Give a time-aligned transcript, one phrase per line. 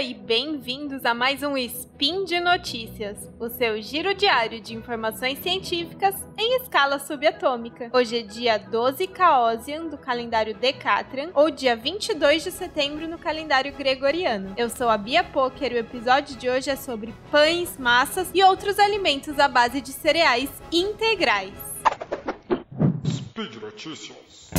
[0.00, 6.14] e bem-vindos a mais um Spin de Notícias, o seu giro diário de informações científicas
[6.38, 7.90] em escala subatômica.
[7.92, 13.74] Hoje é dia 12 Caosian do calendário Decatrian ou dia 22 de setembro no calendário
[13.74, 14.54] gregoriano.
[14.56, 18.42] Eu sou a Bia Poker e o episódio de hoje é sobre pães, massas e
[18.42, 21.52] outros alimentos à base de cereais integrais.
[23.04, 24.50] Speed Notícias.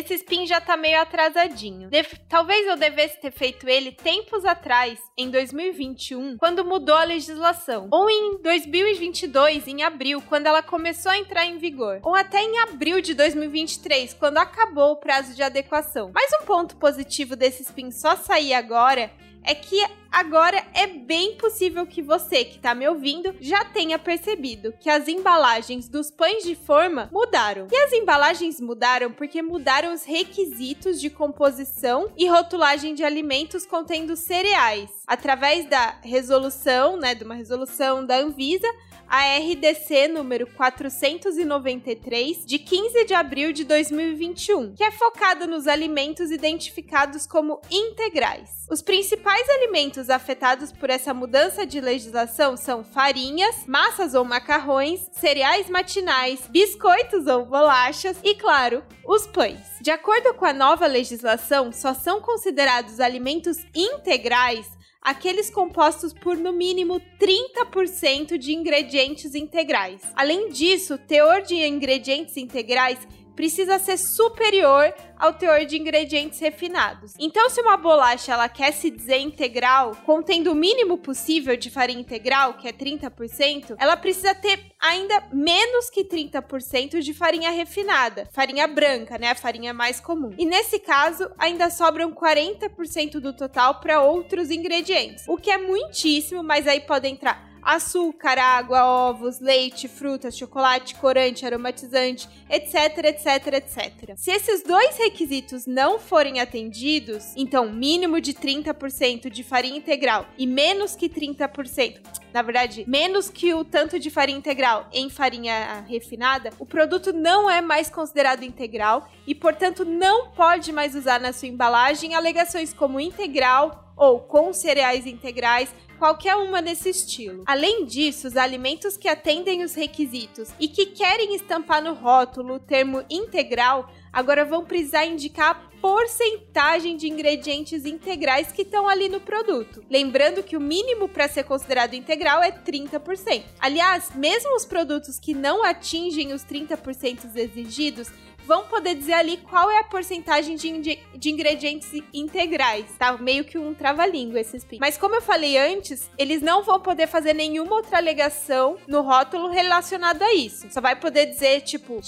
[0.00, 1.90] Esse spin já tá meio atrasadinho.
[2.26, 7.86] Talvez eu devesse ter feito ele tempos atrás, em 2021, quando mudou a legislação.
[7.90, 12.00] Ou em 2022, em abril, quando ela começou a entrar em vigor.
[12.02, 16.10] Ou até em abril de 2023, quando acabou o prazo de adequação.
[16.14, 19.10] Mas um ponto positivo desse spin só sair agora
[19.44, 24.72] é que agora é bem possível que você que tá me ouvindo já tenha percebido
[24.80, 27.68] que as embalagens dos pães de forma mudaram.
[27.70, 34.16] E as embalagens mudaram porque mudaram os requisitos de composição e rotulagem de alimentos contendo
[34.16, 38.68] cereais, através da resolução, né, de uma resolução da Anvisa,
[39.10, 46.30] a RDC número 493 de 15 de abril de 2021, que é focada nos alimentos
[46.30, 48.60] identificados como integrais.
[48.70, 55.68] Os principais alimentos afetados por essa mudança de legislação são farinhas, massas ou macarrões, cereais
[55.68, 59.58] matinais, biscoitos ou bolachas e, claro, os pães.
[59.80, 66.52] De acordo com a nova legislação, só são considerados alimentos integrais aqueles compostos por no
[66.52, 70.02] mínimo 30% de ingredientes integrais.
[70.14, 72.98] Além disso, o teor de ingredientes integrais
[73.40, 77.14] precisa ser superior ao teor de ingredientes refinados.
[77.18, 82.00] Então, se uma bolacha ela quer se dizer integral, contendo o mínimo possível de farinha
[82.00, 88.66] integral, que é 30%, ela precisa ter ainda menos que 30% de farinha refinada, farinha
[88.66, 90.34] branca, né, a farinha mais comum.
[90.36, 96.42] E nesse caso, ainda sobram 40% do total para outros ingredientes, o que é muitíssimo,
[96.42, 104.14] mas aí pode entrar açúcar, água, ovos, leite, frutas, chocolate, corante, aromatizante, etc, etc, etc.
[104.16, 110.46] Se esses dois requisitos não forem atendidos, então mínimo de 30% de farinha integral e
[110.46, 116.50] menos que 30%, na verdade, menos que o tanto de farinha integral em farinha refinada,
[116.58, 121.48] o produto não é mais considerado integral e, portanto, não pode mais usar na sua
[121.48, 127.42] embalagem alegações como integral ou com cereais integrais, qualquer uma nesse estilo.
[127.46, 132.58] Além disso, os alimentos que atendem os requisitos e que querem estampar no rótulo o
[132.58, 139.82] termo integral agora vão precisar indicar porcentagem de ingredientes integrais que estão ali no produto.
[139.90, 143.44] Lembrando que o mínimo para ser considerado integral é 30%.
[143.58, 148.10] Aliás, mesmo os produtos que não atingem os 30% exigidos
[148.46, 153.16] vão poder dizer ali qual é a porcentagem de, de ingredientes integrais, tá?
[153.16, 154.78] Meio que um trava-língua esse spin.
[154.80, 159.48] Mas como eu falei antes, eles não vão poder fazer nenhuma outra alegação no rótulo
[159.48, 160.66] relacionado a isso.
[160.70, 162.00] Só vai poder dizer, tipo,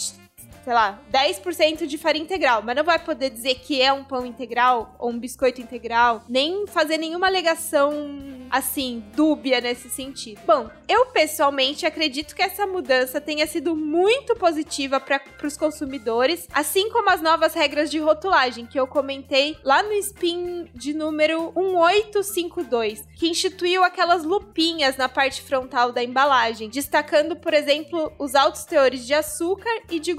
[0.64, 4.24] sei lá, 10% de farinha integral, mas não vai poder dizer que é um pão
[4.24, 10.38] integral ou um biscoito integral, nem fazer nenhuma alegação assim, dúbia nesse sentido.
[10.46, 16.90] Bom, eu pessoalmente acredito que essa mudança tenha sido muito positiva para os consumidores, assim
[16.90, 23.08] como as novas regras de rotulagem que eu comentei lá no spin de número 1852,
[23.16, 29.06] que instituiu aquelas lupinhas na parte frontal da embalagem, destacando, por exemplo, os altos teores
[29.06, 30.12] de açúcar e de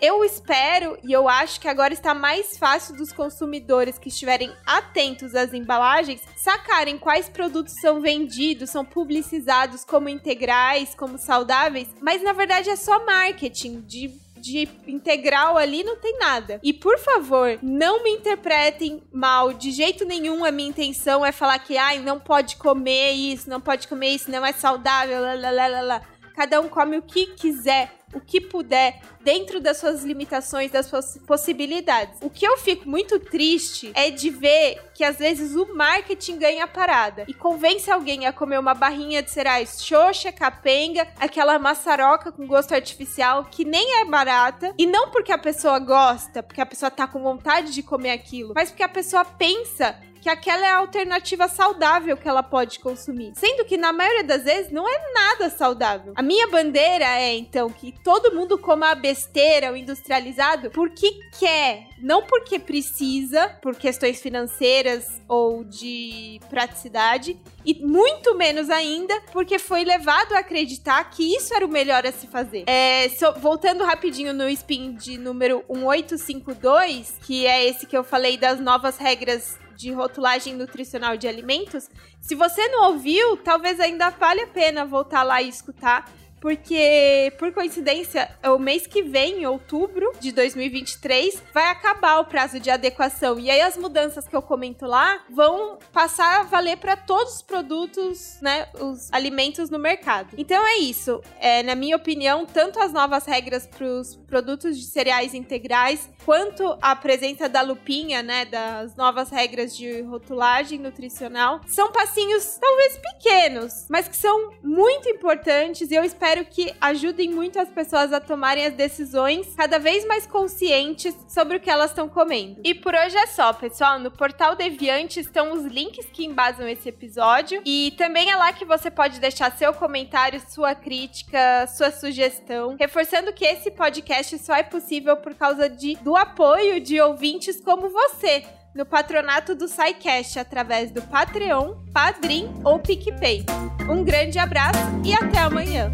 [0.00, 5.34] Eu espero e eu acho que agora está mais fácil dos consumidores que estiverem atentos
[5.34, 12.32] às embalagens sacarem quais produtos são vendidos, são publicizados como integrais, como saudáveis, mas na
[12.32, 16.60] verdade é só marketing de de integral ali não tem nada.
[16.62, 19.52] E por favor, não me interpretem mal.
[19.52, 23.60] De jeito nenhum a minha intenção é falar que ai, não pode comer isso, não
[23.60, 26.00] pode comer isso, não é saudável, lá.
[26.34, 31.18] Cada um come o que quiser, o que puder, dentro das suas limitações, das suas
[31.26, 32.18] possibilidades.
[32.22, 36.64] O que eu fico muito triste é de ver que às vezes o marketing ganha
[36.64, 42.32] a parada e convence alguém a comer uma barrinha de cereais xoxa, capenga, aquela maçaroca
[42.32, 46.66] com gosto artificial que nem é barata, e não porque a pessoa gosta, porque a
[46.66, 50.70] pessoa tá com vontade de comer aquilo, mas porque a pessoa pensa que aquela é
[50.70, 53.30] a alternativa saudável que ela pode consumir.
[53.36, 56.14] Sendo que na maioria das vezes não é nada saudável.
[56.16, 61.10] A minha bandeira é então que todo mundo coma a besteira, o industrializado, porque
[61.40, 69.58] quer, não porque precisa, por questões financeiras ou de praticidade, e muito menos ainda porque
[69.58, 72.62] foi levado a acreditar que isso era o melhor a se fazer.
[72.68, 78.36] É, so, voltando rapidinho no spin de número 1852, que é esse que eu falei
[78.36, 84.42] das novas regras de rotulagem nutricional de alimentos, se você não ouviu, talvez ainda vale
[84.42, 86.08] a pena voltar lá e escutar
[86.40, 92.60] porque, por coincidência, o mês que vem, em outubro de 2023, vai acabar o prazo
[92.60, 93.38] de adequação.
[93.38, 97.42] E aí as mudanças que eu comento lá vão passar a valer para todos os
[97.42, 100.28] produtos, né, os alimentos no mercado.
[100.36, 101.22] Então é isso.
[101.40, 106.76] É, na minha opinião, tanto as novas regras para os produtos de cereais integrais, quanto
[106.82, 113.86] a presença da lupinha, né, das novas regras de rotulagem nutricional, são passinhos talvez pequenos,
[113.88, 118.18] mas que são muito importantes e eu espero espero que ajudem muito as pessoas a
[118.18, 122.60] tomarem as decisões cada vez mais conscientes sobre o que elas estão comendo.
[122.64, 124.00] E por hoje é só, pessoal.
[124.00, 128.64] No portal Deviante estão os links que embasam esse episódio e também é lá que
[128.64, 134.64] você pode deixar seu comentário, sua crítica, sua sugestão, reforçando que esse podcast só é
[134.64, 138.44] possível por causa de, do apoio de ouvintes como você
[138.76, 143.44] no patronato do SciCast através do Patreon, Padrim ou PicPay.
[143.88, 145.90] Um grande abraço e até amanhã!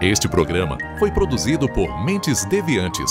[0.00, 3.10] Este programa foi produzido por Mentes Deviantes.